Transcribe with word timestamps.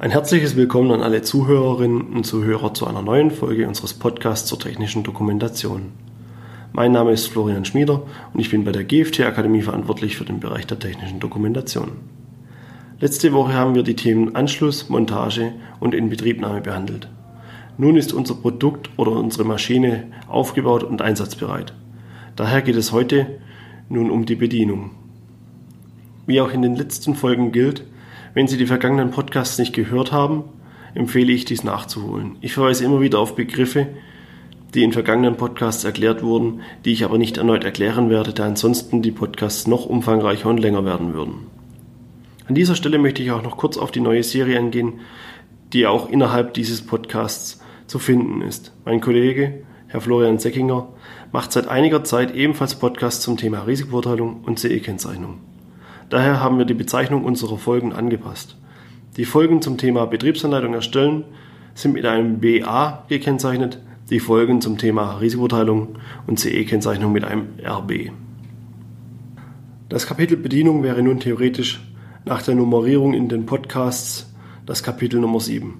Ein 0.00 0.12
herzliches 0.12 0.54
Willkommen 0.54 0.92
an 0.92 1.02
alle 1.02 1.22
Zuhörerinnen 1.22 2.02
und 2.02 2.22
Zuhörer 2.22 2.72
zu 2.72 2.86
einer 2.86 3.02
neuen 3.02 3.32
Folge 3.32 3.66
unseres 3.66 3.94
Podcasts 3.94 4.48
zur 4.48 4.60
technischen 4.60 5.02
Dokumentation. 5.02 5.86
Mein 6.72 6.92
Name 6.92 7.10
ist 7.10 7.26
Florian 7.26 7.64
Schmieder 7.64 8.04
und 8.32 8.38
ich 8.38 8.48
bin 8.48 8.62
bei 8.62 8.70
der 8.70 8.84
GFT 8.84 9.22
Akademie 9.22 9.62
verantwortlich 9.62 10.16
für 10.16 10.24
den 10.24 10.38
Bereich 10.38 10.68
der 10.68 10.78
technischen 10.78 11.18
Dokumentation. 11.18 11.94
Letzte 13.00 13.32
Woche 13.32 13.54
haben 13.54 13.74
wir 13.74 13.82
die 13.82 13.96
Themen 13.96 14.36
Anschluss, 14.36 14.88
Montage 14.88 15.54
und 15.80 15.96
Inbetriebnahme 15.96 16.60
behandelt. 16.60 17.08
Nun 17.76 17.96
ist 17.96 18.12
unser 18.12 18.36
Produkt 18.36 18.90
oder 18.98 19.10
unsere 19.10 19.44
Maschine 19.44 20.04
aufgebaut 20.28 20.84
und 20.84 21.02
einsatzbereit. 21.02 21.74
Daher 22.36 22.62
geht 22.62 22.76
es 22.76 22.92
heute 22.92 23.40
nun 23.88 24.12
um 24.12 24.26
die 24.26 24.36
Bedienung. 24.36 24.92
Wie 26.24 26.40
auch 26.40 26.52
in 26.52 26.62
den 26.62 26.76
letzten 26.76 27.16
Folgen 27.16 27.50
gilt, 27.50 27.82
wenn 28.34 28.48
Sie 28.48 28.56
die 28.56 28.66
vergangenen 28.66 29.10
Podcasts 29.10 29.58
nicht 29.58 29.72
gehört 29.72 30.12
haben, 30.12 30.44
empfehle 30.94 31.32
ich 31.32 31.44
dies 31.44 31.64
nachzuholen. 31.64 32.36
Ich 32.40 32.54
verweise 32.54 32.84
immer 32.84 33.00
wieder 33.00 33.18
auf 33.18 33.36
Begriffe, 33.36 33.88
die 34.74 34.84
in 34.84 34.92
vergangenen 34.92 35.36
Podcasts 35.36 35.84
erklärt 35.84 36.22
wurden, 36.22 36.60
die 36.84 36.92
ich 36.92 37.04
aber 37.04 37.18
nicht 37.18 37.38
erneut 37.38 37.64
erklären 37.64 38.10
werde, 38.10 38.32
da 38.32 38.44
ansonsten 38.44 39.02
die 39.02 39.10
Podcasts 39.10 39.66
noch 39.66 39.86
umfangreicher 39.86 40.48
und 40.48 40.58
länger 40.58 40.84
werden 40.84 41.14
würden. 41.14 41.46
An 42.46 42.54
dieser 42.54 42.74
Stelle 42.74 42.98
möchte 42.98 43.22
ich 43.22 43.30
auch 43.30 43.42
noch 43.42 43.56
kurz 43.56 43.76
auf 43.76 43.90
die 43.90 44.00
neue 44.00 44.22
Serie 44.22 44.58
eingehen, 44.58 45.00
die 45.72 45.86
auch 45.86 46.08
innerhalb 46.08 46.54
dieses 46.54 46.82
Podcasts 46.82 47.60
zu 47.86 47.98
finden 47.98 48.42
ist. 48.42 48.72
Mein 48.84 49.00
Kollege, 49.00 49.62
Herr 49.86 50.00
Florian 50.00 50.38
Seckinger, 50.38 50.88
macht 51.32 51.52
seit 51.52 51.68
einiger 51.68 52.04
Zeit 52.04 52.34
ebenfalls 52.34 52.74
Podcasts 52.74 53.22
zum 53.22 53.36
Thema 53.36 53.60
Risikobeurteilung 53.60 54.42
und 54.44 54.58
CE-Kennzeichnung. 54.58 55.40
Daher 56.10 56.40
haben 56.40 56.58
wir 56.58 56.64
die 56.64 56.74
Bezeichnung 56.74 57.24
unserer 57.24 57.58
Folgen 57.58 57.92
angepasst. 57.92 58.56
Die 59.16 59.24
Folgen 59.24 59.60
zum 59.60 59.76
Thema 59.76 60.06
Betriebsanleitung 60.06 60.74
erstellen 60.74 61.24
sind 61.74 61.92
mit 61.92 62.06
einem 62.06 62.40
BA 62.40 63.04
gekennzeichnet, 63.08 63.80
die 64.10 64.20
Folgen 64.20 64.60
zum 64.60 64.78
Thema 64.78 65.18
Risikoteilung 65.18 65.96
und 66.26 66.38
CE-Kennzeichnung 66.38 67.12
mit 67.12 67.24
einem 67.24 67.48
RB. 67.62 68.10
Das 69.88 70.06
Kapitel 70.06 70.36
Bedienung 70.36 70.82
wäre 70.82 71.02
nun 71.02 71.20
theoretisch 71.20 71.80
nach 72.24 72.42
der 72.42 72.54
Nummerierung 72.54 73.12
in 73.12 73.28
den 73.28 73.44
Podcasts 73.46 74.32
das 74.66 74.82
Kapitel 74.82 75.20
Nummer 75.20 75.40
7. 75.40 75.74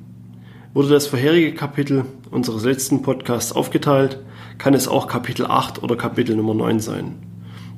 Wurde 0.74 0.91
das 0.91 1.06
vorherige 1.06 1.55
Kapitel 1.55 2.05
unseres 2.30 2.64
letzten 2.64 3.02
Podcasts 3.02 3.52
aufgeteilt, 3.52 4.20
kann 4.58 4.74
es 4.74 4.89
auch 4.89 5.06
Kapitel 5.06 5.47
8 5.47 5.83
oder 5.83 5.97
Kapitel 5.97 6.36
Nummer 6.36 6.55
9 6.55 6.80
sein. 6.80 7.14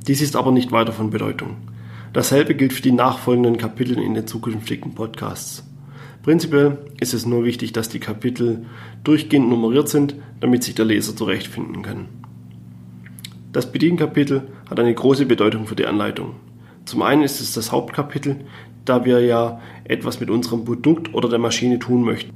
Dies 0.07 0.21
ist 0.21 0.35
aber 0.35 0.51
nicht 0.51 0.73
weiter 0.73 0.93
von 0.93 1.11
Bedeutung. 1.11 1.57
Dasselbe 2.13 2.57
gilt 2.57 2.73
für 2.73 2.83
die 2.83 2.91
nachfolgenden 2.91 3.57
Kapitel 3.57 3.97
in 3.99 4.15
den 4.15 4.27
zukünftigen 4.27 4.95
Podcasts. 4.95 5.65
Prinzipiell 6.25 6.79
ist 6.99 7.15
es 7.15 7.25
nur 7.25 7.45
wichtig, 7.45 7.73
dass 7.73 7.89
die 7.89 8.01
Kapitel 8.01 8.67
durchgehend 9.05 9.49
nummeriert 9.49 9.89
sind, 9.89 10.17
damit 10.41 10.65
sich 10.65 10.75
der 10.75 10.87
Leser 10.87 11.15
zurechtfinden 11.15 11.83
kann. 11.83 12.07
Das 13.53 13.71
Bedienkapitel 13.71 14.49
hat 14.69 14.81
eine 14.81 14.93
große 14.93 15.25
Bedeutung 15.25 15.67
für 15.67 15.77
die 15.77 15.87
Anleitung. 15.87 16.35
Zum 16.85 17.03
einen 17.03 17.23
ist 17.23 17.41
es 17.41 17.53
das 17.53 17.71
Hauptkapitel, 17.71 18.45
da 18.85 19.05
wir 19.05 19.21
ja 19.21 19.61
etwas 19.85 20.19
mit 20.19 20.31
unserem 20.31 20.65
Produkt 20.65 21.15
oder 21.15 21.29
der 21.29 21.39
Maschine 21.39 21.79
tun 21.79 22.03
möchten. 22.03 22.35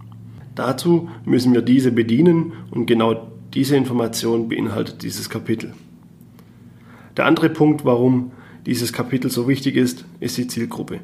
Dazu 0.55 1.09
müssen 1.25 1.53
wir 1.53 1.63
diese 1.63 1.91
bedienen 1.91 2.53
und 2.71 2.87
genau 2.87 3.29
diese 3.55 3.77
Information 3.77 4.49
beinhaltet 4.49 5.03
dieses 5.03 5.29
Kapitel. 5.29 5.75
Der 7.17 7.27
andere 7.27 7.51
Punkt, 7.51 7.85
warum 7.85 8.31
dieses 8.67 8.93
Kapitel 8.93 9.31
so 9.31 9.49
wichtig 9.49 9.77
ist, 9.77 10.05
ist 10.21 10.39
die 10.39 10.47
Zielgruppe. 10.47 11.01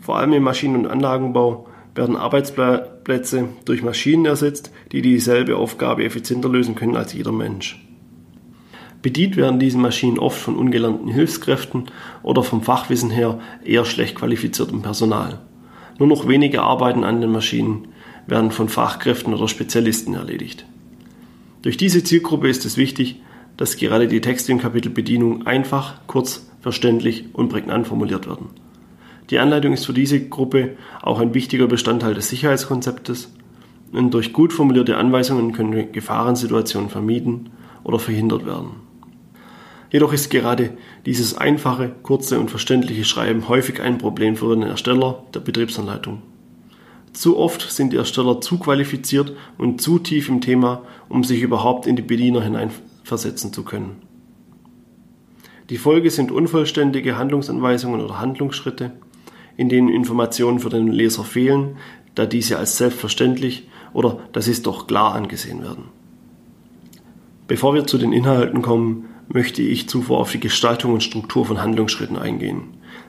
Vor 0.00 0.18
allem 0.18 0.32
im 0.32 0.42
Maschinen- 0.42 0.76
und 0.76 0.86
Anlagenbau 0.86 1.66
werden 1.94 2.16
Arbeitsplätze 2.16 3.48
durch 3.64 3.82
Maschinen 3.82 4.26
ersetzt, 4.26 4.70
die 4.92 5.02
dieselbe 5.02 5.56
Aufgabe 5.56 6.04
effizienter 6.04 6.48
lösen 6.48 6.74
können 6.74 6.96
als 6.96 7.12
jeder 7.12 7.32
Mensch. 7.32 7.80
Bedient 9.02 9.36
werden 9.36 9.60
diese 9.60 9.78
Maschinen 9.78 10.18
oft 10.18 10.40
von 10.40 10.56
ungelernten 10.56 11.08
Hilfskräften 11.08 11.90
oder 12.22 12.42
vom 12.42 12.62
Fachwissen 12.62 13.10
her 13.10 13.38
eher 13.62 13.84
schlecht 13.84 14.14
qualifiziertem 14.14 14.80
Personal. 14.80 15.40
Nur 15.98 16.08
noch 16.08 16.26
wenige 16.26 16.62
Arbeiten 16.62 17.04
an 17.04 17.20
den 17.20 17.30
Maschinen 17.30 17.88
werden 18.26 18.50
von 18.50 18.70
Fachkräften 18.70 19.34
oder 19.34 19.46
Spezialisten 19.46 20.14
erledigt. 20.14 20.64
Durch 21.60 21.76
diese 21.76 22.02
Zielgruppe 22.02 22.48
ist 22.48 22.64
es 22.64 22.76
wichtig, 22.76 23.20
dass 23.56 23.76
gerade 23.76 24.08
die 24.08 24.20
Texte 24.20 24.52
im 24.52 24.58
Kapitel 24.58 24.90
Bedienung 24.90 25.46
einfach, 25.46 26.00
kurz, 26.06 26.50
verständlich 26.64 27.26
und 27.34 27.50
prägnant 27.50 27.86
formuliert 27.86 28.26
werden. 28.26 28.46
Die 29.28 29.38
Anleitung 29.38 29.74
ist 29.74 29.84
für 29.84 29.92
diese 29.92 30.28
Gruppe 30.28 30.78
auch 31.02 31.20
ein 31.20 31.34
wichtiger 31.34 31.66
Bestandteil 31.66 32.14
des 32.14 32.30
Sicherheitskonzeptes 32.30 33.30
und 33.92 34.14
durch 34.14 34.32
gut 34.32 34.54
formulierte 34.54 34.96
Anweisungen 34.96 35.52
können 35.52 35.92
Gefahrensituationen 35.92 36.88
vermieden 36.88 37.50
oder 37.84 37.98
verhindert 37.98 38.46
werden. 38.46 38.76
Jedoch 39.90 40.14
ist 40.14 40.30
gerade 40.30 40.70
dieses 41.04 41.36
einfache, 41.36 41.92
kurze 42.02 42.40
und 42.40 42.50
verständliche 42.50 43.04
Schreiben 43.04 43.46
häufig 43.46 43.82
ein 43.82 43.98
Problem 43.98 44.34
für 44.34 44.54
den 44.56 44.62
Ersteller 44.62 45.22
der 45.34 45.40
Betriebsanleitung. 45.40 46.22
Zu 47.12 47.36
oft 47.36 47.70
sind 47.70 47.92
die 47.92 47.98
Ersteller 47.98 48.40
zu 48.40 48.58
qualifiziert 48.58 49.34
und 49.58 49.82
zu 49.82 49.98
tief 49.98 50.30
im 50.30 50.40
Thema, 50.40 50.80
um 51.10 51.24
sich 51.24 51.42
überhaupt 51.42 51.86
in 51.86 51.94
die 51.94 52.02
Bediener 52.02 52.40
hineinversetzen 52.40 53.52
zu 53.52 53.64
können. 53.64 54.03
Die 55.70 55.78
Folge 55.78 56.10
sind 56.10 56.30
unvollständige 56.30 57.16
Handlungsanweisungen 57.16 58.00
oder 58.02 58.20
Handlungsschritte, 58.20 58.92
in 59.56 59.68
denen 59.68 59.88
Informationen 59.88 60.58
für 60.58 60.68
den 60.68 60.88
Leser 60.88 61.24
fehlen, 61.24 61.76
da 62.14 62.26
diese 62.26 62.58
als 62.58 62.76
selbstverständlich 62.76 63.68
oder 63.92 64.18
das 64.32 64.48
ist 64.48 64.66
doch 64.66 64.86
klar 64.86 65.14
angesehen 65.14 65.62
werden. 65.62 65.84
Bevor 67.46 67.74
wir 67.74 67.86
zu 67.86 67.98
den 67.98 68.12
Inhalten 68.12 68.62
kommen, 68.62 69.06
möchte 69.28 69.62
ich 69.62 69.88
zuvor 69.88 70.20
auf 70.20 70.32
die 70.32 70.40
Gestaltung 70.40 70.92
und 70.92 71.02
Struktur 71.02 71.46
von 71.46 71.62
Handlungsschritten 71.62 72.18
eingehen. 72.18 72.64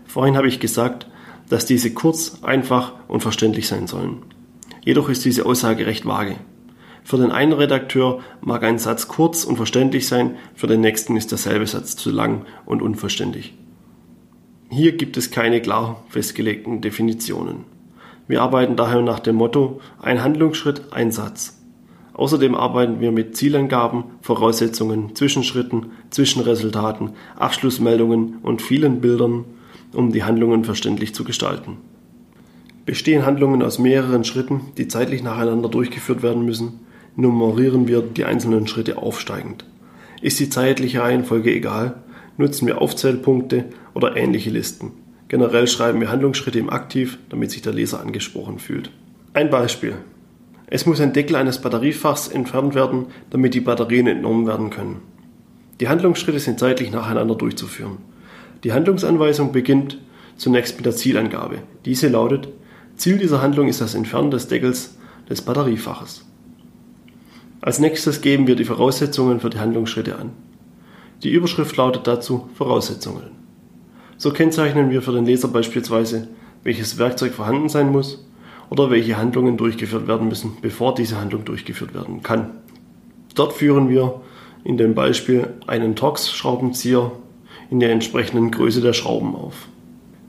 Vorhin 0.05 0.37
habe 0.37 0.47
ich 0.47 0.59
gesagt, 0.59 1.07
dass 1.49 1.65
diese 1.65 1.93
kurz, 1.93 2.39
einfach 2.43 2.93
und 3.07 3.21
verständlich 3.21 3.67
sein 3.67 3.87
sollen. 3.87 4.23
Jedoch 4.83 5.09
ist 5.09 5.25
diese 5.25 5.45
Aussage 5.45 5.85
recht 5.85 6.05
vage. 6.05 6.35
Für 7.05 7.17
den 7.17 7.31
einen 7.31 7.53
Redakteur 7.53 8.21
mag 8.41 8.63
ein 8.63 8.79
Satz 8.79 9.07
kurz 9.07 9.43
und 9.43 9.57
verständlich 9.57 10.07
sein, 10.07 10.37
für 10.55 10.65
den 10.65 10.81
nächsten 10.81 11.15
ist 11.15 11.29
derselbe 11.29 11.67
Satz 11.67 11.95
zu 11.95 12.09
lang 12.09 12.47
und 12.65 12.81
unverständlich. 12.81 13.53
Hier 14.71 14.97
gibt 14.97 15.15
es 15.15 15.29
keine 15.29 15.61
klar 15.61 16.03
festgelegten 16.09 16.81
Definitionen. 16.81 17.65
Wir 18.27 18.41
arbeiten 18.41 18.75
daher 18.75 19.03
nach 19.03 19.19
dem 19.19 19.35
Motto 19.35 19.81
ein 20.01 20.23
Handlungsschritt, 20.23 20.93
ein 20.93 21.11
Satz. 21.11 21.61
Außerdem 22.15 22.55
arbeiten 22.55 22.99
wir 22.99 23.11
mit 23.11 23.37
Zielangaben, 23.37 24.05
Voraussetzungen, 24.21 25.13
Zwischenschritten, 25.15 25.91
Zwischenresultaten, 26.09 27.11
Abschlussmeldungen 27.35 28.39
und 28.41 28.63
vielen 28.63 28.99
Bildern, 28.99 29.45
um 29.93 30.11
die 30.11 30.23
Handlungen 30.23 30.63
verständlich 30.63 31.13
zu 31.13 31.23
gestalten. 31.23 31.77
Bestehen 32.87 33.27
Handlungen 33.27 33.61
aus 33.61 33.77
mehreren 33.77 34.23
Schritten, 34.23 34.61
die 34.77 34.87
zeitlich 34.87 35.21
nacheinander 35.21 35.69
durchgeführt 35.69 36.23
werden 36.23 36.45
müssen, 36.45 36.79
nummerieren 37.15 37.87
wir 37.87 38.01
die 38.01 38.25
einzelnen 38.25 38.67
Schritte 38.67 38.97
aufsteigend. 38.97 39.65
Ist 40.21 40.39
die 40.39 40.49
zeitliche 40.49 41.01
Reihenfolge 41.01 41.53
egal, 41.53 41.95
nutzen 42.37 42.67
wir 42.67 42.81
Aufzählpunkte 42.81 43.65
oder 43.93 44.17
ähnliche 44.17 44.49
Listen. 44.49 44.91
Generell 45.27 45.67
schreiben 45.67 46.01
wir 46.01 46.11
Handlungsschritte 46.11 46.59
im 46.59 46.69
Aktiv, 46.69 47.17
damit 47.29 47.51
sich 47.51 47.61
der 47.61 47.73
Leser 47.73 47.99
angesprochen 47.99 48.59
fühlt. 48.59 48.91
Ein 49.33 49.49
Beispiel. 49.49 49.95
Es 50.67 50.85
muss 50.85 50.99
ein 50.99 51.13
Deckel 51.13 51.35
eines 51.35 51.61
Batteriefachs 51.61 52.27
entfernt 52.27 52.75
werden, 52.75 53.07
damit 53.29 53.53
die 53.53 53.61
Batterien 53.61 54.07
entnommen 54.07 54.47
werden 54.47 54.69
können. 54.69 55.01
Die 55.79 55.89
Handlungsschritte 55.89 56.39
sind 56.39 56.59
zeitlich 56.59 56.91
nacheinander 56.91 57.35
durchzuführen. 57.35 57.97
Die 58.63 58.73
Handlungsanweisung 58.73 59.51
beginnt 59.51 59.99
zunächst 60.37 60.77
mit 60.77 60.85
der 60.85 60.95
Zielangabe. 60.95 61.59
Diese 61.85 62.07
lautet, 62.07 62.47
Ziel 62.95 63.17
dieser 63.17 63.41
Handlung 63.41 63.67
ist 63.67 63.81
das 63.81 63.93
Entfernen 63.93 64.31
des 64.31 64.47
Deckels 64.47 64.97
des 65.29 65.41
Batteriefaches. 65.41 66.25
Als 67.65 67.79
nächstes 67.79 68.21
geben 68.21 68.45
wir 68.45 68.55
die 68.55 68.63
Voraussetzungen 68.63 69.39
für 69.39 69.49
die 69.49 69.57
Handlungsschritte 69.57 70.19
an. 70.19 70.33
Die 71.23 71.31
Überschrift 71.31 71.75
lautet 71.77 72.05
dazu 72.05 72.47
Voraussetzungen. 72.53 73.31
So 74.17 74.29
kennzeichnen 74.29 74.91
wir 74.91 75.01
für 75.01 75.13
den 75.13 75.25
Leser 75.25 75.47
beispielsweise, 75.47 76.27
welches 76.61 76.99
Werkzeug 76.99 77.33
vorhanden 77.33 77.67
sein 77.67 77.91
muss 77.91 78.23
oder 78.69 78.91
welche 78.91 79.17
Handlungen 79.17 79.57
durchgeführt 79.57 80.07
werden 80.07 80.27
müssen, 80.27 80.57
bevor 80.61 80.93
diese 80.93 81.19
Handlung 81.19 81.43
durchgeführt 81.43 81.95
werden 81.95 82.21
kann. 82.21 82.51
Dort 83.33 83.53
führen 83.53 83.89
wir 83.89 84.21
in 84.63 84.77
dem 84.77 84.93
Beispiel 84.93 85.47
einen 85.65 85.95
Torx-Schraubenzieher 85.95 87.13
in 87.71 87.79
der 87.79 87.89
entsprechenden 87.89 88.51
Größe 88.51 88.81
der 88.81 88.93
Schrauben 88.93 89.35
auf. 89.35 89.69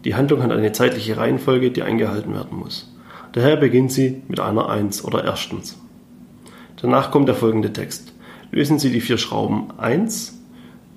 Die 0.07 0.15
Handlung 0.15 0.43
hat 0.43 0.53
eine 0.53 0.73
zeitliche 0.73 1.19
Reihenfolge, 1.19 1.71
die 1.71 1.83
eingehalten 1.83 2.33
werden 2.33 2.59
muss. 2.59 2.91
Daher 3.33 3.57
beginnt 3.57 3.93
sie 3.93 4.23
mit 4.27 4.41
einer 4.41 4.71
1 4.71 5.05
oder 5.05 5.23
erstens. 5.23 5.79
Danach 6.81 7.11
kommt 7.11 7.29
der 7.29 7.35
folgende 7.35 7.73
Text. 7.73 8.13
Lösen 8.51 8.79
Sie 8.79 8.91
die 8.91 9.01
vier 9.01 9.19
Schrauben 9.19 9.69
1 9.79 10.39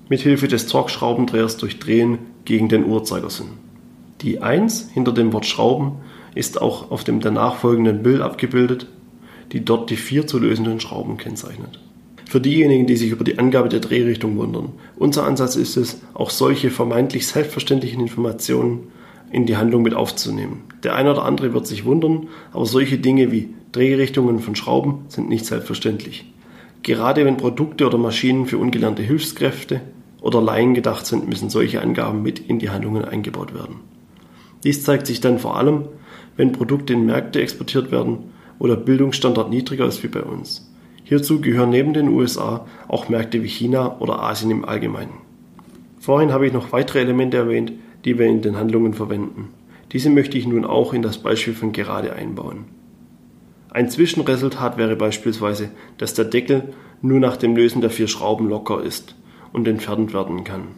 mit 0.08 0.20
Hilfe 0.20 0.48
des 0.48 0.66
Torx-Schraubendrehers 0.66 1.56
durch 1.56 1.78
Drehen 1.78 2.18
gegen 2.44 2.68
den 2.68 2.84
Uhrzeigersinn. 2.84 3.48
Die 4.20 4.42
1 4.42 4.90
hinter 4.92 5.12
dem 5.12 5.32
Wort 5.32 5.46
Schrauben 5.46 5.92
ist 6.34 6.60
auch 6.60 6.90
auf 6.90 7.04
dem 7.04 7.20
danach 7.20 7.56
folgenden 7.56 8.02
Bild 8.02 8.20
abgebildet, 8.20 8.86
die 9.52 9.64
dort 9.64 9.90
die 9.90 9.96
vier 9.96 10.26
zu 10.26 10.38
lösenden 10.38 10.80
Schrauben 10.80 11.16
kennzeichnet. 11.16 11.80
Für 12.26 12.40
diejenigen, 12.40 12.86
die 12.86 12.96
sich 12.96 13.10
über 13.10 13.24
die 13.24 13.38
Angabe 13.38 13.68
der 13.68 13.80
Drehrichtung 13.80 14.36
wundern, 14.36 14.70
unser 14.96 15.26
Ansatz 15.26 15.56
ist 15.56 15.76
es, 15.76 16.00
auch 16.14 16.30
solche 16.30 16.70
vermeintlich 16.70 17.26
selbstverständlichen 17.26 18.00
Informationen 18.00 18.88
in 19.32 19.46
die 19.46 19.56
Handlung 19.56 19.82
mit 19.82 19.94
aufzunehmen. 19.94 20.62
Der 20.84 20.94
eine 20.94 21.10
oder 21.10 21.24
andere 21.24 21.52
wird 21.54 21.66
sich 21.66 21.84
wundern, 21.84 22.28
aber 22.52 22.66
solche 22.66 22.98
Dinge 22.98 23.32
wie 23.32 23.48
Drehrichtungen 23.72 24.40
von 24.40 24.56
Schrauben 24.56 25.04
sind 25.08 25.28
nicht 25.28 25.46
selbstverständlich. 25.46 26.24
Gerade 26.82 27.24
wenn 27.24 27.36
Produkte 27.36 27.86
oder 27.86 27.98
Maschinen 27.98 28.46
für 28.46 28.58
ungelernte 28.58 29.02
Hilfskräfte 29.02 29.80
oder 30.20 30.40
Laien 30.40 30.74
gedacht 30.74 31.06
sind, 31.06 31.28
müssen 31.28 31.50
solche 31.50 31.80
Angaben 31.80 32.22
mit 32.22 32.38
in 32.38 32.58
die 32.58 32.70
Handlungen 32.70 33.04
eingebaut 33.04 33.54
werden. 33.54 33.76
Dies 34.64 34.82
zeigt 34.82 35.06
sich 35.06 35.20
dann 35.20 35.38
vor 35.38 35.56
allem, 35.56 35.84
wenn 36.36 36.52
Produkte 36.52 36.94
in 36.94 37.06
Märkte 37.06 37.40
exportiert 37.40 37.92
werden, 37.92 38.18
wo 38.58 38.66
der 38.66 38.76
Bildungsstandard 38.76 39.50
niedriger 39.50 39.86
ist 39.86 40.02
wie 40.02 40.08
bei 40.08 40.22
uns. 40.22 40.68
Hierzu 41.04 41.40
gehören 41.40 41.70
neben 41.70 41.92
den 41.92 42.08
USA 42.08 42.66
auch 42.88 43.08
Märkte 43.08 43.42
wie 43.42 43.48
China 43.48 43.98
oder 44.00 44.22
Asien 44.22 44.50
im 44.50 44.64
Allgemeinen. 44.64 45.14
Vorhin 45.98 46.32
habe 46.32 46.46
ich 46.46 46.52
noch 46.52 46.72
weitere 46.72 47.00
Elemente 47.00 47.36
erwähnt, 47.36 47.72
die 48.04 48.18
wir 48.18 48.26
in 48.26 48.42
den 48.42 48.56
Handlungen 48.56 48.94
verwenden. 48.94 49.48
Diese 49.92 50.10
möchte 50.10 50.38
ich 50.38 50.46
nun 50.46 50.64
auch 50.64 50.92
in 50.92 51.02
das 51.02 51.18
Beispiel 51.18 51.54
von 51.54 51.72
gerade 51.72 52.12
einbauen. 52.12 52.79
Ein 53.72 53.88
Zwischenresultat 53.88 54.76
wäre 54.76 54.96
beispielsweise, 54.96 55.70
dass 55.98 56.14
der 56.14 56.24
Deckel 56.24 56.72
nur 57.02 57.20
nach 57.20 57.36
dem 57.36 57.54
Lösen 57.54 57.80
der 57.80 57.90
vier 57.90 58.08
Schrauben 58.08 58.48
locker 58.48 58.82
ist 58.82 59.14
und 59.52 59.68
entfernt 59.68 60.12
werden 60.12 60.44
kann. 60.44 60.68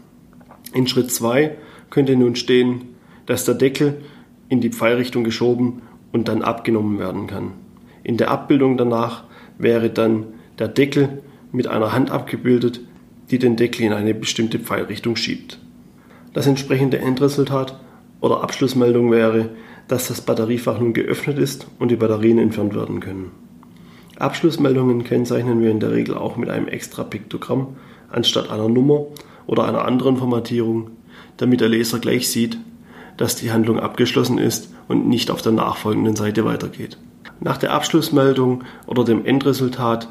In 0.74 0.86
Schritt 0.86 1.10
2 1.10 1.56
könnte 1.90 2.16
nun 2.16 2.36
stehen, 2.36 2.82
dass 3.26 3.44
der 3.44 3.54
Deckel 3.54 4.02
in 4.48 4.60
die 4.60 4.70
Pfeilrichtung 4.70 5.24
geschoben 5.24 5.82
und 6.12 6.28
dann 6.28 6.42
abgenommen 6.42 6.98
werden 6.98 7.26
kann. 7.26 7.52
In 8.04 8.16
der 8.18 8.30
Abbildung 8.30 8.76
danach 8.76 9.24
wäre 9.58 9.90
dann 9.90 10.26
der 10.58 10.68
Deckel 10.68 11.22
mit 11.50 11.66
einer 11.68 11.92
Hand 11.92 12.10
abgebildet, 12.10 12.80
die 13.30 13.38
den 13.38 13.56
Deckel 13.56 13.86
in 13.86 13.92
eine 13.92 14.14
bestimmte 14.14 14.58
Pfeilrichtung 14.58 15.16
schiebt. 15.16 15.58
Das 16.34 16.46
entsprechende 16.46 16.98
Endresultat 16.98 17.78
oder 18.20 18.42
Abschlussmeldung 18.42 19.10
wäre, 19.10 19.50
dass 19.88 20.08
das 20.08 20.20
Batteriefach 20.20 20.78
nun 20.78 20.92
geöffnet 20.92 21.38
ist 21.38 21.66
und 21.78 21.90
die 21.90 21.96
Batterien 21.96 22.38
entfernt 22.38 22.74
werden 22.74 23.00
können. 23.00 23.30
Abschlussmeldungen 24.18 25.04
kennzeichnen 25.04 25.60
wir 25.60 25.70
in 25.70 25.80
der 25.80 25.90
Regel 25.90 26.16
auch 26.16 26.36
mit 26.36 26.48
einem 26.48 26.68
extra 26.68 27.02
Piktogramm 27.02 27.76
anstatt 28.10 28.50
einer 28.50 28.68
Nummer 28.68 29.06
oder 29.46 29.64
einer 29.66 29.84
anderen 29.84 30.16
Formatierung, 30.16 30.90
damit 31.36 31.60
der 31.60 31.68
Leser 31.68 31.98
gleich 31.98 32.28
sieht, 32.28 32.58
dass 33.16 33.36
die 33.36 33.52
Handlung 33.52 33.80
abgeschlossen 33.80 34.38
ist 34.38 34.72
und 34.88 35.08
nicht 35.08 35.30
auf 35.30 35.42
der 35.42 35.52
nachfolgenden 35.52 36.16
Seite 36.16 36.44
weitergeht. 36.44 36.98
Nach 37.40 37.56
der 37.56 37.72
Abschlussmeldung 37.72 38.64
oder 38.86 39.04
dem 39.04 39.24
Endresultat 39.24 40.08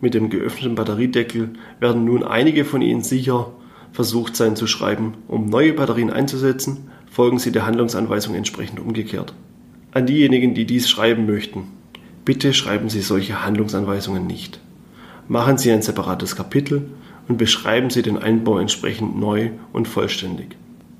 mit 0.00 0.14
dem 0.14 0.28
geöffneten 0.28 0.74
Batteriedeckel 0.74 1.50
werden 1.80 2.04
nun 2.04 2.22
einige 2.22 2.64
von 2.64 2.82
Ihnen 2.82 3.02
sicher 3.02 3.52
versucht 3.92 4.36
sein 4.36 4.56
zu 4.56 4.66
schreiben. 4.66 5.14
Um 5.28 5.46
neue 5.46 5.72
Batterien 5.72 6.10
einzusetzen, 6.10 6.90
folgen 7.14 7.38
Sie 7.38 7.52
der 7.52 7.64
Handlungsanweisung 7.64 8.34
entsprechend 8.34 8.80
umgekehrt. 8.80 9.34
An 9.92 10.04
diejenigen, 10.04 10.52
die 10.54 10.64
dies 10.64 10.90
schreiben 10.90 11.26
möchten, 11.26 11.68
bitte 12.24 12.52
schreiben 12.52 12.88
Sie 12.88 13.02
solche 13.02 13.44
Handlungsanweisungen 13.44 14.26
nicht. 14.26 14.58
Machen 15.28 15.56
Sie 15.56 15.70
ein 15.70 15.82
separates 15.82 16.34
Kapitel 16.34 16.90
und 17.28 17.38
beschreiben 17.38 17.88
Sie 17.88 18.02
den 18.02 18.18
Einbau 18.18 18.58
entsprechend 18.58 19.16
neu 19.16 19.50
und 19.72 19.86
vollständig. 19.86 20.56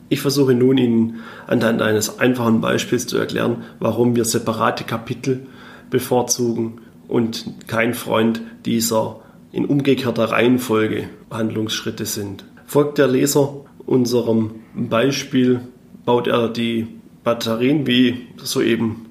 Ich 0.09 0.21
versuche 0.21 0.55
nun 0.55 0.79
Ihnen 0.79 1.17
anhand 1.49 1.83
eines 1.83 2.21
einfachen 2.21 2.61
Beispiels 2.61 3.09
zu 3.09 3.19
erklären, 3.19 3.65
warum 3.81 4.15
wir 4.15 4.25
separate 4.25 4.85
Kapitel 4.85 5.49
bevorzugen 5.91 6.81
und 7.09 7.45
kein 7.67 7.93
Freund 7.93 8.41
dieser 8.65 9.21
in 9.51 9.65
umgekehrter 9.65 10.31
Reihenfolge 10.31 11.09
Handlungsschritte 11.29 12.07
sind. 12.07 12.45
Folgt 12.67 12.99
der 12.99 13.09
Leser 13.09 13.65
unserem 13.85 14.61
Beispiel, 14.75 15.61
baut 16.05 16.27
er 16.27 16.49
die 16.49 16.87
Batterien 17.23 17.87
wie 17.87 18.27
soeben 18.37 19.07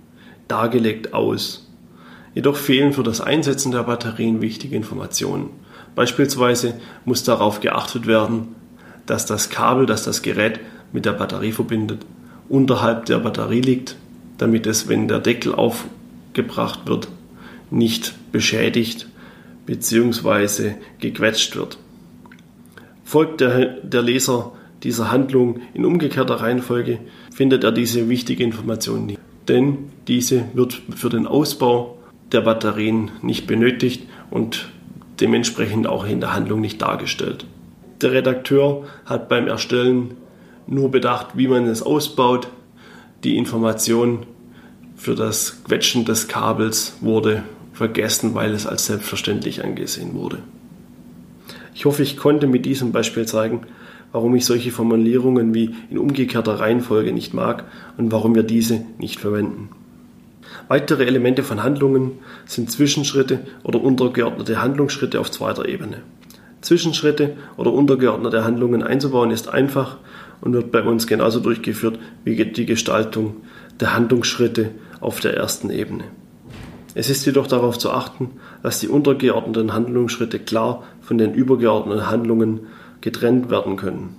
dargelegt 0.47 1.13
aus. 1.13 1.67
Jedoch 2.35 2.55
fehlen 2.55 2.93
für 2.93 3.03
das 3.03 3.21
Einsetzen 3.21 3.71
der 3.71 3.83
Batterien 3.83 4.41
wichtige 4.41 4.75
Informationen. 4.75 5.49
Beispielsweise 5.95 6.75
muss 7.05 7.23
darauf 7.23 7.59
geachtet 7.59 8.07
werden, 8.07 8.55
dass 9.05 9.25
das 9.25 9.49
Kabel, 9.49 9.85
das 9.85 10.03
das 10.03 10.21
Gerät 10.21 10.59
mit 10.91 11.05
der 11.05 11.13
Batterie 11.13 11.51
verbindet, 11.51 12.05
unterhalb 12.49 13.05
der 13.05 13.19
Batterie 13.19 13.61
liegt, 13.61 13.95
damit 14.37 14.65
es, 14.65 14.87
wenn 14.87 15.07
der 15.07 15.19
Deckel 15.19 15.53
aufgebracht 15.53 16.81
wird, 16.87 17.07
nicht 17.69 18.13
beschädigt 18.31 19.07
bzw. 19.65 20.75
gequetscht 20.99 21.55
wird. 21.55 21.77
Folgt 23.03 23.41
der, 23.41 23.81
der 23.81 24.01
Leser 24.01 24.53
dieser 24.83 25.11
Handlung 25.11 25.61
in 25.73 25.85
umgekehrter 25.85 26.35
Reihenfolge, 26.35 26.99
findet 27.33 27.63
er 27.63 27.71
diese 27.71 28.09
wichtige 28.09 28.43
Information 28.43 29.05
nicht. 29.05 29.19
Denn 29.47 29.89
diese 30.07 30.45
wird 30.53 30.81
für 30.95 31.09
den 31.09 31.27
Ausbau 31.27 31.97
der 32.31 32.41
Batterien 32.41 33.11
nicht 33.21 33.47
benötigt 33.47 34.07
und 34.29 34.69
dementsprechend 35.19 35.87
auch 35.87 36.05
in 36.05 36.19
der 36.19 36.33
Handlung 36.33 36.61
nicht 36.61 36.81
dargestellt. 36.81 37.45
Der 38.01 38.11
Redakteur 38.11 38.85
hat 39.05 39.29
beim 39.29 39.47
Erstellen 39.47 40.15
nur 40.67 40.91
bedacht, 40.91 41.37
wie 41.37 41.47
man 41.47 41.65
es 41.65 41.83
ausbaut. 41.83 42.47
Die 43.23 43.37
Information 43.37 44.25
für 44.95 45.15
das 45.15 45.63
Quetschen 45.63 46.05
des 46.05 46.27
Kabels 46.27 46.97
wurde 47.01 47.43
vergessen, 47.73 48.35
weil 48.35 48.53
es 48.53 48.67
als 48.67 48.85
selbstverständlich 48.85 49.63
angesehen 49.63 50.13
wurde. 50.13 50.39
Ich 51.75 51.85
hoffe, 51.85 52.03
ich 52.03 52.17
konnte 52.17 52.47
mit 52.47 52.65
diesem 52.65 52.91
Beispiel 52.91 53.25
zeigen, 53.25 53.61
warum 54.13 54.33
ich 54.35 54.45
solche 54.45 54.71
Formulierungen 54.71 55.53
wie 55.53 55.75
in 55.89 55.97
umgekehrter 55.97 56.59
Reihenfolge 56.59 57.11
nicht 57.11 57.33
mag 57.33 57.65
und 57.97 58.13
warum 58.13 58.35
wir 58.35 58.43
diese 58.43 58.85
nicht 58.99 59.19
verwenden. 59.19 59.69
Weitere 60.69 61.05
Elemente 61.05 61.43
von 61.43 61.61
Handlungen 61.61 62.13
sind 62.45 62.71
Zwischenschritte 62.71 63.41
oder 63.63 63.81
untergeordnete 63.81 64.61
Handlungsschritte 64.61 65.19
auf 65.19 65.31
zweiter 65.31 65.67
Ebene. 65.67 65.97
Zwischenschritte 66.61 67.35
oder 67.57 67.73
untergeordnete 67.73 68.45
Handlungen 68.45 68.83
einzubauen 68.83 69.31
ist 69.31 69.49
einfach 69.49 69.97
und 70.39 70.53
wird 70.53 70.71
bei 70.71 70.81
uns 70.81 71.07
genauso 71.07 71.39
durchgeführt 71.39 71.99
wie 72.23 72.35
die 72.45 72.65
Gestaltung 72.65 73.37
der 73.79 73.95
Handlungsschritte 73.95 74.71
auf 75.01 75.19
der 75.19 75.35
ersten 75.35 75.69
Ebene. 75.69 76.05
Es 76.95 77.09
ist 77.09 77.25
jedoch 77.25 77.47
darauf 77.47 77.77
zu 77.79 77.91
achten, 77.91 78.31
dass 78.61 78.79
die 78.79 78.87
untergeordneten 78.87 79.73
Handlungsschritte 79.73 80.39
klar 80.39 80.83
von 81.01 81.17
den 81.17 81.33
übergeordneten 81.33 82.09
Handlungen 82.09 82.67
getrennt 83.03 83.51
werden 83.51 83.75
können. 83.75 84.15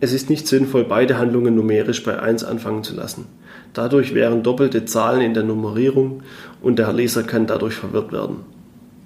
Es 0.00 0.12
ist 0.12 0.30
nicht 0.30 0.48
sinnvoll, 0.48 0.84
beide 0.84 1.18
Handlungen 1.18 1.54
numerisch 1.54 2.02
bei 2.02 2.18
1 2.18 2.42
anfangen 2.42 2.82
zu 2.82 2.96
lassen. 2.96 3.26
Dadurch 3.74 4.14
wären 4.14 4.42
doppelte 4.42 4.86
Zahlen 4.86 5.20
in 5.20 5.34
der 5.34 5.42
Nummerierung 5.42 6.22
und 6.62 6.78
der 6.78 6.92
Leser 6.92 7.22
kann 7.22 7.46
dadurch 7.46 7.74
verwirrt 7.74 8.12
werden. 8.12 8.36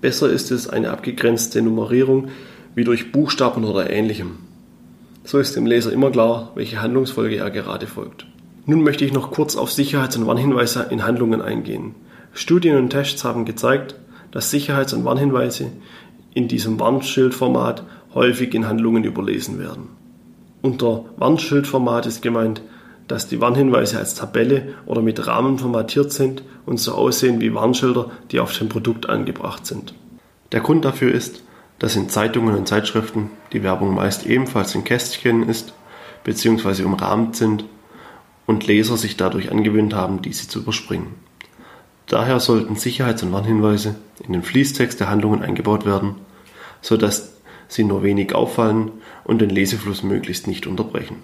Besser 0.00 0.30
ist 0.30 0.52
es 0.52 0.68
eine 0.68 0.90
abgegrenzte 0.90 1.60
Nummerierung 1.62 2.28
wie 2.76 2.84
durch 2.84 3.10
Buchstaben 3.10 3.64
oder 3.64 3.90
ähnlichem. 3.90 4.38
So 5.24 5.38
ist 5.40 5.56
dem 5.56 5.66
Leser 5.66 5.92
immer 5.92 6.12
klar, 6.12 6.52
welche 6.54 6.80
Handlungsfolge 6.80 7.36
er 7.36 7.50
gerade 7.50 7.88
folgt. 7.88 8.24
Nun 8.66 8.82
möchte 8.82 9.04
ich 9.04 9.12
noch 9.12 9.32
kurz 9.32 9.56
auf 9.56 9.72
Sicherheits- 9.72 10.16
und 10.16 10.26
Warnhinweise 10.26 10.86
in 10.90 11.04
Handlungen 11.04 11.42
eingehen. 11.42 11.96
Studien 12.32 12.76
und 12.76 12.90
Tests 12.90 13.24
haben 13.24 13.44
gezeigt, 13.44 13.96
dass 14.30 14.52
Sicherheits- 14.52 14.92
und 14.92 15.04
Warnhinweise 15.04 15.72
in 16.34 16.46
diesem 16.46 16.78
Warnschildformat 16.78 17.82
häufig 18.14 18.54
in 18.54 18.66
Handlungen 18.66 19.04
überlesen 19.04 19.58
werden. 19.58 19.88
Unter 20.62 21.04
Warnschildformat 21.16 22.06
ist 22.06 22.22
gemeint, 22.22 22.62
dass 23.06 23.28
die 23.28 23.40
Warnhinweise 23.40 23.98
als 23.98 24.14
Tabelle 24.14 24.74
oder 24.86 25.02
mit 25.02 25.26
Rahmen 25.26 25.58
formatiert 25.58 26.12
sind 26.12 26.42
und 26.66 26.78
so 26.78 26.92
aussehen 26.92 27.40
wie 27.40 27.54
Warnschilder, 27.54 28.10
die 28.30 28.40
auf 28.40 28.56
dem 28.56 28.68
Produkt 28.68 29.08
angebracht 29.08 29.66
sind. 29.66 29.94
Der 30.52 30.60
Grund 30.60 30.84
dafür 30.84 31.12
ist, 31.12 31.42
dass 31.78 31.96
in 31.96 32.08
Zeitungen 32.08 32.54
und 32.54 32.68
Zeitschriften 32.68 33.30
die 33.52 33.62
Werbung 33.62 33.94
meist 33.94 34.26
ebenfalls 34.26 34.74
in 34.74 34.84
Kästchen 34.84 35.48
ist 35.48 35.72
bzw. 36.24 36.82
umrahmt 36.82 37.36
sind 37.36 37.64
und 38.46 38.66
Leser 38.66 38.96
sich 38.96 39.16
dadurch 39.16 39.50
angewöhnt 39.50 39.94
haben, 39.94 40.22
diese 40.22 40.48
zu 40.48 40.60
überspringen. 40.60 41.14
Daher 42.06 42.40
sollten 42.40 42.76
Sicherheits- 42.76 43.22
und 43.22 43.32
Warnhinweise 43.32 43.94
in 44.26 44.32
den 44.32 44.42
Fließtext 44.42 44.98
der 44.98 45.10
Handlungen 45.10 45.42
eingebaut 45.42 45.84
werden, 45.84 46.16
so 46.80 46.96
dass 46.96 47.37
sie 47.68 47.84
nur 47.84 48.02
wenig 48.02 48.34
auffallen 48.34 48.90
und 49.24 49.40
den 49.40 49.50
Lesefluss 49.50 50.02
möglichst 50.02 50.46
nicht 50.46 50.66
unterbrechen. 50.66 51.16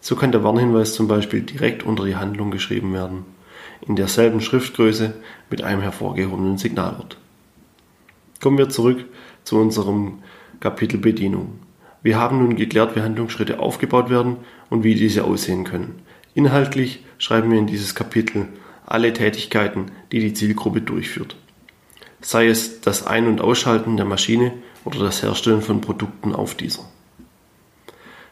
So 0.00 0.14
kann 0.14 0.30
der 0.30 0.44
Warnhinweis 0.44 0.94
zum 0.94 1.08
Beispiel 1.08 1.40
direkt 1.40 1.82
unter 1.82 2.04
die 2.04 2.16
Handlung 2.16 2.50
geschrieben 2.50 2.92
werden, 2.92 3.24
in 3.86 3.96
derselben 3.96 4.40
Schriftgröße 4.40 5.14
mit 5.50 5.62
einem 5.62 5.80
hervorgehobenen 5.80 6.58
Signalwort. 6.58 7.18
Kommen 8.40 8.58
wir 8.58 8.68
zurück 8.68 9.04
zu 9.42 9.58
unserem 9.58 10.18
Kapitel 10.60 10.98
Bedienung. 10.98 11.58
Wir 12.02 12.18
haben 12.18 12.38
nun 12.38 12.56
geklärt, 12.56 12.94
wie 12.94 13.00
Handlungsschritte 13.00 13.58
aufgebaut 13.58 14.10
werden 14.10 14.36
und 14.70 14.84
wie 14.84 14.94
diese 14.94 15.24
aussehen 15.24 15.64
können. 15.64 16.02
Inhaltlich 16.34 17.04
schreiben 17.18 17.50
wir 17.50 17.58
in 17.58 17.66
dieses 17.66 17.94
Kapitel 17.94 18.46
alle 18.84 19.12
Tätigkeiten, 19.12 19.86
die 20.12 20.20
die 20.20 20.34
Zielgruppe 20.34 20.82
durchführt. 20.82 21.36
Sei 22.20 22.46
es 22.46 22.80
das 22.80 23.06
Ein- 23.06 23.26
und 23.26 23.40
Ausschalten 23.40 23.96
der 23.96 24.06
Maschine 24.06 24.52
oder 24.86 25.00
das 25.00 25.22
Herstellen 25.22 25.60
von 25.60 25.80
Produkten 25.80 26.34
auf 26.34 26.54
dieser. 26.54 26.84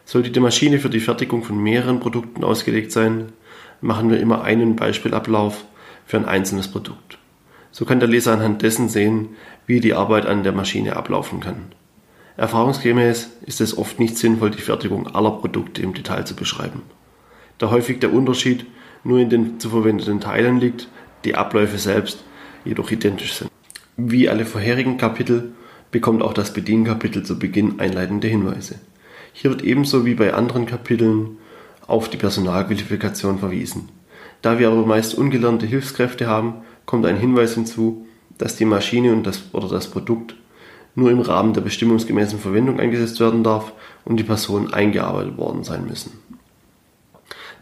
Sollte 0.05 0.31
die 0.31 0.39
Maschine 0.39 0.79
für 0.79 0.89
die 0.89 0.99
Fertigung 0.99 1.43
von 1.43 1.61
mehreren 1.61 1.99
Produkten 1.99 2.43
ausgelegt 2.43 2.91
sein, 2.91 3.33
machen 3.81 4.09
wir 4.09 4.19
immer 4.19 4.43
einen 4.43 4.75
Beispielablauf 4.75 5.65
für 6.05 6.17
ein 6.17 6.25
einzelnes 6.25 6.69
Produkt. 6.69 7.17
So 7.71 7.85
kann 7.85 7.99
der 7.99 8.07
Leser 8.07 8.33
anhand 8.33 8.61
dessen 8.61 8.87
sehen, 8.87 9.29
wie 9.67 9.81
die 9.81 9.93
Arbeit 9.93 10.25
an 10.25 10.43
der 10.43 10.53
Maschine 10.53 10.95
ablaufen 10.95 11.41
kann. 11.41 11.73
Erfahrungsgemäß 12.37 13.31
ist 13.45 13.61
es 13.61 13.77
oft 13.77 13.99
nicht 13.99 14.17
sinnvoll, 14.17 14.51
die 14.51 14.61
Fertigung 14.61 15.13
aller 15.13 15.31
Produkte 15.31 15.81
im 15.81 15.93
Detail 15.93 16.25
zu 16.25 16.35
beschreiben. 16.35 16.83
Da 17.57 17.69
häufig 17.69 17.99
der 17.99 18.13
Unterschied 18.13 18.65
nur 19.03 19.19
in 19.19 19.29
den 19.29 19.59
zu 19.59 19.69
verwendeten 19.69 20.21
Teilen 20.21 20.59
liegt, 20.59 20.87
die 21.25 21.35
Abläufe 21.35 21.77
selbst 21.77 22.23
jedoch 22.63 22.91
identisch 22.91 23.33
sind. 23.33 23.51
Wie 23.97 24.29
alle 24.29 24.45
vorherigen 24.45 24.97
Kapitel 24.97 25.53
bekommt 25.91 26.21
auch 26.21 26.33
das 26.33 26.53
Bedienkapitel 26.53 27.23
zu 27.23 27.39
Beginn 27.39 27.79
einleitende 27.79 28.27
Hinweise. 28.27 28.79
Hier 29.33 29.51
wird 29.51 29.63
ebenso 29.63 30.05
wie 30.05 30.15
bei 30.15 30.33
anderen 30.33 30.65
Kapiteln 30.65 31.37
auf 31.87 32.09
die 32.09 32.17
Personalqualifikation 32.17 33.39
verwiesen. 33.39 33.89
Da 34.41 34.59
wir 34.59 34.69
aber 34.69 34.85
meist 34.85 35.15
ungelernte 35.15 35.65
Hilfskräfte 35.65 36.27
haben, 36.27 36.55
kommt 36.85 37.05
ein 37.05 37.17
Hinweis 37.17 37.55
hinzu, 37.55 38.05
dass 38.37 38.55
die 38.55 38.65
Maschine 38.65 39.11
und 39.11 39.25
das, 39.25 39.43
oder 39.53 39.67
das 39.67 39.89
Produkt 39.89 40.35
nur 40.95 41.11
im 41.11 41.19
Rahmen 41.19 41.53
der 41.53 41.61
bestimmungsgemäßen 41.61 42.39
Verwendung 42.39 42.79
eingesetzt 42.79 43.19
werden 43.19 43.43
darf 43.43 43.73
und 44.05 44.17
die 44.17 44.23
Personen 44.23 44.73
eingearbeitet 44.73 45.37
worden 45.37 45.63
sein 45.63 45.85
müssen. 45.85 46.19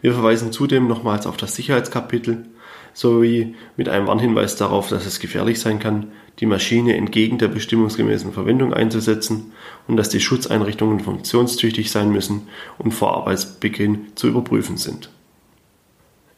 Wir 0.00 0.12
verweisen 0.12 0.52
zudem 0.52 0.86
nochmals 0.86 1.26
auf 1.26 1.36
das 1.36 1.54
Sicherheitskapitel 1.54 2.44
sowie 2.92 3.56
mit 3.76 3.88
einem 3.88 4.06
Warnhinweis 4.06 4.56
darauf, 4.56 4.88
dass 4.88 5.06
es 5.06 5.18
gefährlich 5.18 5.60
sein 5.60 5.80
kann, 5.80 6.12
die 6.40 6.46
Maschine 6.46 6.96
entgegen 6.96 7.38
der 7.38 7.48
bestimmungsgemäßen 7.48 8.32
Verwendung 8.32 8.72
einzusetzen 8.72 9.52
und 9.86 9.96
dass 9.96 10.08
die 10.08 10.20
Schutzeinrichtungen 10.20 11.00
funktionstüchtig 11.00 11.90
sein 11.90 12.10
müssen 12.10 12.48
und 12.78 12.92
vor 12.92 13.16
Arbeitsbeginn 13.16 14.08
zu 14.14 14.28
überprüfen 14.28 14.76
sind. 14.76 15.10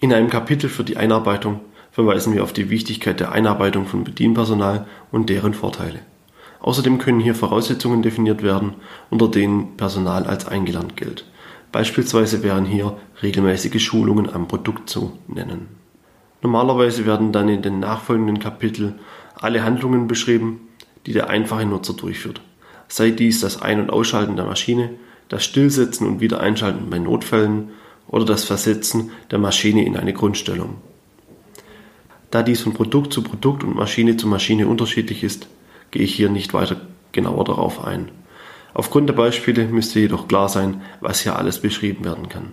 In 0.00 0.12
einem 0.12 0.28
Kapitel 0.28 0.68
für 0.68 0.84
die 0.84 0.98
Einarbeitung 0.98 1.60
verweisen 1.90 2.34
wir 2.34 2.42
auf 2.42 2.52
die 2.52 2.68
Wichtigkeit 2.68 3.20
der 3.20 3.32
Einarbeitung 3.32 3.86
von 3.86 4.04
Bedienpersonal 4.04 4.86
und 5.10 5.30
deren 5.30 5.54
Vorteile. 5.54 6.00
Außerdem 6.60 6.98
können 6.98 7.20
hier 7.20 7.34
Voraussetzungen 7.34 8.02
definiert 8.02 8.42
werden, 8.42 8.74
unter 9.08 9.28
denen 9.28 9.76
Personal 9.76 10.24
als 10.24 10.46
eingelernt 10.46 10.96
gilt. 10.96 11.24
Beispielsweise 11.72 12.42
wären 12.42 12.64
hier 12.64 12.96
regelmäßige 13.22 13.82
Schulungen 13.82 14.32
am 14.32 14.48
Produkt 14.48 14.90
zu 14.90 15.12
nennen. 15.26 15.68
Normalerweise 16.42 17.06
werden 17.06 17.32
dann 17.32 17.48
in 17.48 17.62
den 17.62 17.80
nachfolgenden 17.80 18.38
Kapiteln 18.38 18.98
alle 19.36 19.64
Handlungen 19.64 20.08
beschrieben, 20.08 20.68
die 21.06 21.12
der 21.12 21.28
einfache 21.28 21.66
Nutzer 21.66 21.94
durchführt. 21.94 22.40
Sei 22.88 23.10
dies 23.10 23.40
das 23.40 23.62
Ein- 23.62 23.80
und 23.80 23.90
Ausschalten 23.90 24.36
der 24.36 24.44
Maschine, 24.44 24.90
das 25.28 25.44
Stillsetzen 25.44 26.06
und 26.06 26.20
Wiedereinschalten 26.20 26.88
bei 26.90 26.98
Notfällen 26.98 27.70
oder 28.08 28.24
das 28.24 28.44
Versetzen 28.44 29.10
der 29.30 29.38
Maschine 29.38 29.84
in 29.84 29.96
eine 29.96 30.12
Grundstellung. 30.12 30.76
Da 32.30 32.42
dies 32.42 32.60
von 32.60 32.74
Produkt 32.74 33.12
zu 33.12 33.22
Produkt 33.22 33.64
und 33.64 33.74
Maschine 33.74 34.16
zu 34.16 34.26
Maschine 34.26 34.68
unterschiedlich 34.68 35.24
ist, 35.24 35.48
gehe 35.90 36.02
ich 36.02 36.14
hier 36.14 36.28
nicht 36.28 36.54
weiter 36.54 36.80
genauer 37.12 37.44
darauf 37.44 37.84
ein. 37.84 38.10
Aufgrund 38.74 39.08
der 39.08 39.14
Beispiele 39.14 39.66
müsste 39.66 40.00
jedoch 40.00 40.28
klar 40.28 40.48
sein, 40.48 40.82
was 41.00 41.20
hier 41.20 41.36
alles 41.36 41.60
beschrieben 41.60 42.04
werden 42.04 42.28
kann. 42.28 42.52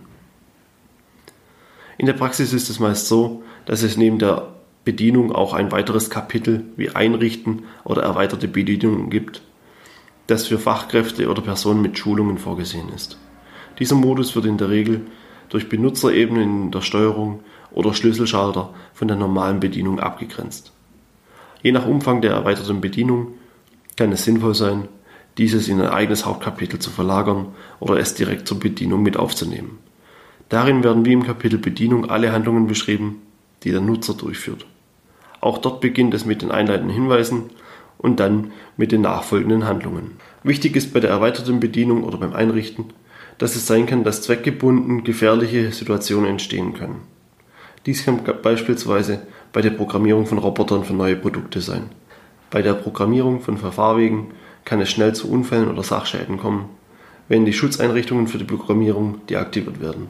In 1.98 2.06
der 2.06 2.14
Praxis 2.14 2.54
ist 2.54 2.70
es 2.70 2.80
meist 2.80 3.08
so, 3.08 3.44
dass 3.66 3.84
es 3.84 3.98
neben 3.98 4.20
der 4.20 4.54
Bedienung 4.86 5.32
auch 5.32 5.54
ein 5.54 5.72
weiteres 5.72 6.10
Kapitel 6.10 6.66
wie 6.76 6.90
Einrichten 6.90 7.64
oder 7.84 8.04
erweiterte 8.04 8.48
Bedienungen 8.48 9.10
gibt, 9.10 9.42
das 10.28 10.48
für 10.48 10.60
Fachkräfte 10.60 11.30
oder 11.30 11.42
Personen 11.42 11.82
mit 11.82 11.98
Schulungen 11.98 12.38
vorgesehen 12.38 12.90
ist. 12.90 13.18
Dieser 13.80 13.96
Modus 13.96 14.36
wird 14.36 14.46
in 14.46 14.58
der 14.58 14.70
Regel 14.70 15.02
durch 15.50 15.70
Benutzerebenen 15.70 16.66
in 16.66 16.72
der 16.72 16.82
Steuerung 16.82 17.42
oder 17.72 17.94
Schlüsselschalter 17.94 18.74
von 18.94 19.08
der 19.08 19.18
normalen 19.18 19.60
Bedienung 19.60 20.00
abgegrenzt. 20.00 20.72
Je 21.62 21.72
nach 21.72 21.88
Umfang 21.88 22.22
der 22.22 22.32
erweiterten 22.32 22.82
Bedienung 22.82 23.36
kann 23.96 24.12
es 24.12 24.26
sinnvoll 24.26 24.56
sein, 24.56 24.88
dieses 25.38 25.68
in 25.68 25.82
ein 25.82 25.90
eigenes 25.90 26.26
Hauptkapitel 26.26 26.80
zu 26.80 26.90
verlagern 26.92 27.48
oder 27.80 27.98
es 27.98 28.14
direkt 28.14 28.48
zur 28.48 28.60
Bedienung 28.60 29.02
mit 29.02 29.18
aufzunehmen. 29.18 29.80
Darin 30.50 30.84
werden 30.84 31.06
wie 31.06 31.14
im 31.14 31.24
Kapitel 31.24 31.58
Bedienung 31.58 32.10
alle 32.10 32.32
Handlungen 32.32 32.68
beschrieben, 32.68 33.22
die 33.64 33.72
der 33.72 33.82
Nutzer 33.82 34.14
durchführt. 34.14 34.66
Auch 35.44 35.58
dort 35.58 35.82
beginnt 35.82 36.14
es 36.14 36.24
mit 36.24 36.42
den 36.42 36.52
einleitenden 36.52 36.96
Hinweisen 36.96 37.50
und 37.98 38.22
dann 38.22 38.54
mit 38.78 38.94
den 38.94 39.02
nachfolgenden 39.02 39.66
Handlungen. 39.66 40.12
Wichtig 40.42 40.78
ist 40.78 40.94
bei 40.94 41.02
der 41.02 41.10
erweiterten 41.10 41.60
Bedienung 41.60 42.06
oder 42.06 42.18
beim 42.18 42.32
Einrichten, 42.32 42.94
dass 43.40 43.58
es 43.58 43.68
sein 43.68 43.86
kann, 43.86 44.06
dass 44.06 44.22
zweckgebunden 44.22 45.04
gefährliche 45.04 45.74
Situationen 45.74 46.30
entstehen 46.30 46.74
können. 46.76 47.02
Dies 47.86 48.06
kann 48.06 48.22
beispielsweise 48.42 49.24
bei 49.52 49.60
der 49.60 49.72
Programmierung 49.72 50.28
von 50.28 50.38
Robotern 50.38 50.86
für 50.86 50.94
neue 50.94 51.18
Produkte 51.18 51.60
sein. 51.60 51.90
Bei 52.50 52.62
der 52.62 52.76
Programmierung 52.76 53.42
von 53.42 53.58
Verfahrwegen 53.58 54.28
kann 54.64 54.80
es 54.80 54.92
schnell 54.92 55.14
zu 55.14 55.30
Unfällen 55.30 55.70
oder 55.70 55.84
Sachschäden 55.84 56.38
kommen, 56.38 56.70
wenn 57.28 57.44
die 57.44 57.52
Schutzeinrichtungen 57.52 58.28
für 58.28 58.38
die 58.38 58.46
Programmierung 58.46 59.20
deaktiviert 59.28 59.82
werden. 59.82 60.08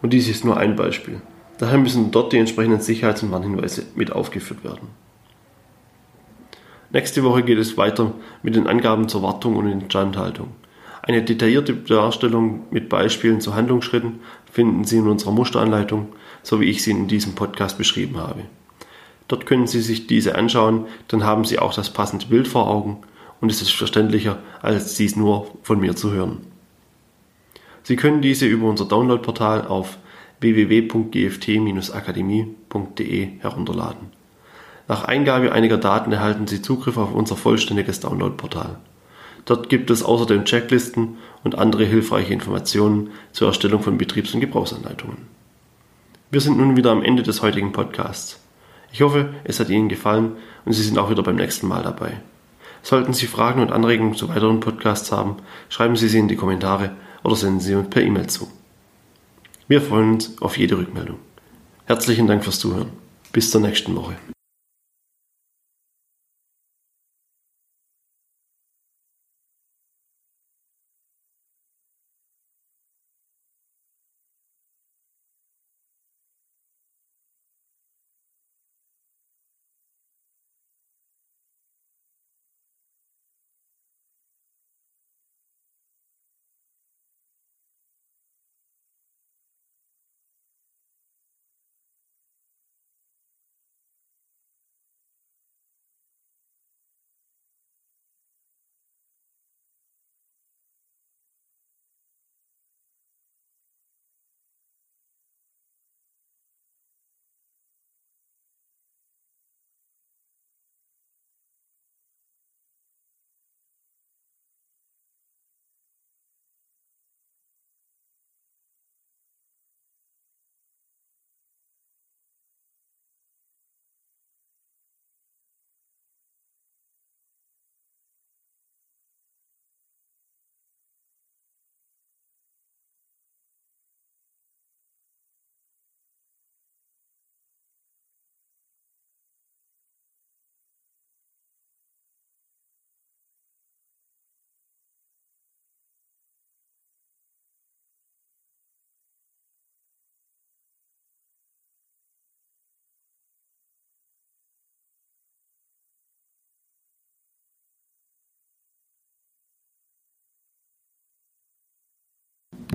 Und 0.00 0.12
dies 0.12 0.28
ist 0.28 0.44
nur 0.44 0.58
ein 0.58 0.76
Beispiel. 0.76 1.20
Daher 1.58 1.78
müssen 1.78 2.10
dort 2.10 2.32
die 2.32 2.38
entsprechenden 2.38 2.80
Sicherheits- 2.80 3.22
und 3.22 3.30
Warnhinweise 3.30 3.84
mit 3.94 4.12
aufgeführt 4.12 4.64
werden. 4.64 4.88
Nächste 6.90 7.24
Woche 7.24 7.42
geht 7.42 7.58
es 7.58 7.76
weiter 7.76 8.12
mit 8.42 8.54
den 8.54 8.66
Angaben 8.66 9.08
zur 9.08 9.22
Wartung 9.22 9.56
und 9.56 9.70
Instandhaltung. 9.70 10.48
Eine 11.02 11.22
detaillierte 11.22 11.74
Darstellung 11.74 12.64
mit 12.70 12.88
Beispielen 12.88 13.40
zu 13.40 13.54
Handlungsschritten 13.54 14.20
finden 14.50 14.84
Sie 14.84 14.98
in 14.98 15.08
unserer 15.08 15.32
Musteranleitung, 15.32 16.08
so 16.42 16.60
wie 16.60 16.70
ich 16.70 16.82
sie 16.82 16.92
in 16.92 17.08
diesem 17.08 17.34
Podcast 17.34 17.76
beschrieben 17.76 18.18
habe. 18.18 18.44
Dort 19.28 19.44
können 19.44 19.66
Sie 19.66 19.80
sich 19.80 20.06
diese 20.06 20.34
anschauen, 20.36 20.86
dann 21.08 21.24
haben 21.24 21.44
Sie 21.44 21.58
auch 21.58 21.74
das 21.74 21.90
passende 21.90 22.26
Bild 22.26 22.48
vor 22.48 22.68
Augen 22.70 22.98
und 23.40 23.50
es 23.50 23.60
ist 23.60 23.72
verständlicher, 23.72 24.38
als 24.62 24.94
dies 24.94 25.16
nur 25.16 25.48
von 25.62 25.80
mir 25.80 25.96
zu 25.96 26.12
hören. 26.12 26.38
Sie 27.82 27.96
können 27.96 28.22
diese 28.22 28.46
über 28.46 28.68
unser 28.68 28.86
Downloadportal 28.86 29.66
auf 29.66 29.98
www.gft-akademie.de 30.40 33.28
herunterladen. 33.40 34.12
Nach 34.86 35.04
Eingabe 35.04 35.52
einiger 35.52 35.78
Daten 35.78 36.12
erhalten 36.12 36.46
Sie 36.46 36.60
Zugriff 36.60 36.98
auf 36.98 37.14
unser 37.14 37.36
vollständiges 37.36 38.00
Downloadportal. 38.00 38.76
Dort 39.46 39.68
gibt 39.68 39.90
es 39.90 40.02
außerdem 40.02 40.44
Checklisten 40.44 41.16
und 41.42 41.58
andere 41.58 41.84
hilfreiche 41.84 42.32
Informationen 42.32 43.10
zur 43.32 43.48
Erstellung 43.48 43.82
von 43.82 43.98
Betriebs- 43.98 44.34
und 44.34 44.40
Gebrauchsanleitungen. 44.40 45.18
Wir 46.30 46.40
sind 46.40 46.58
nun 46.58 46.76
wieder 46.76 46.90
am 46.90 47.02
Ende 47.02 47.22
des 47.22 47.42
heutigen 47.42 47.72
Podcasts. 47.72 48.40
Ich 48.92 49.02
hoffe, 49.02 49.34
es 49.44 49.60
hat 49.60 49.70
Ihnen 49.70 49.88
gefallen 49.88 50.32
und 50.64 50.72
Sie 50.72 50.82
sind 50.82 50.98
auch 50.98 51.10
wieder 51.10 51.22
beim 51.22 51.36
nächsten 51.36 51.68
Mal 51.68 51.82
dabei. 51.82 52.20
Sollten 52.82 53.12
Sie 53.12 53.26
Fragen 53.26 53.62
und 53.62 53.72
Anregungen 53.72 54.14
zu 54.14 54.28
weiteren 54.28 54.60
Podcasts 54.60 55.10
haben, 55.10 55.36
schreiben 55.68 55.96
Sie 55.96 56.08
sie 56.08 56.18
in 56.18 56.28
die 56.28 56.36
Kommentare 56.36 56.90
oder 57.22 57.34
senden 57.34 57.60
Sie 57.60 57.74
uns 57.74 57.88
per 57.88 58.02
E-Mail 58.02 58.26
zu. 58.26 58.48
Wir 59.66 59.80
freuen 59.80 60.14
uns 60.14 60.40
auf 60.42 60.58
jede 60.58 60.76
Rückmeldung. 60.76 61.16
Herzlichen 61.86 62.26
Dank 62.26 62.44
fürs 62.44 62.58
Zuhören. 62.58 62.90
Bis 63.32 63.50
zur 63.50 63.62
nächsten 63.62 63.96
Woche. 63.96 64.14